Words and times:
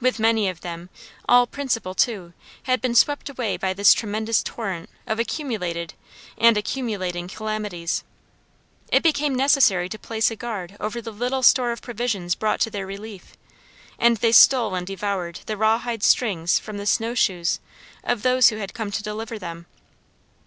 With 0.00 0.18
many 0.18 0.48
of 0.48 0.62
them, 0.62 0.88
all 1.28 1.46
principle, 1.46 1.94
too, 1.94 2.32
had 2.62 2.80
been 2.80 2.94
swept 2.94 3.28
away 3.28 3.58
by 3.58 3.74
this 3.74 3.92
tremendous 3.92 4.42
torrent 4.42 4.88
of 5.06 5.18
accumulated, 5.20 5.92
and 6.38 6.56
accumulating 6.56 7.28
calamities. 7.28 8.02
It 8.90 9.02
became 9.02 9.34
necessary 9.34 9.90
to 9.90 9.98
place 9.98 10.30
a 10.30 10.36
guard 10.36 10.74
over 10.80 11.02
the 11.02 11.12
little 11.12 11.42
store 11.42 11.70
of 11.70 11.82
provisions 11.82 12.34
brought 12.34 12.60
to 12.60 12.70
their 12.70 12.86
relief; 12.86 13.36
and 13.98 14.16
they 14.16 14.32
stole 14.32 14.74
and 14.74 14.86
devoured 14.86 15.40
the 15.44 15.58
rawhide 15.58 16.02
strings 16.02 16.58
from 16.58 16.78
the 16.78 16.86
snow 16.86 17.14
shoes 17.14 17.60
of 18.02 18.22
those 18.22 18.48
who 18.48 18.56
had 18.56 18.72
come 18.72 18.90
to 18.92 19.02
deliver 19.02 19.38
them. 19.38 19.66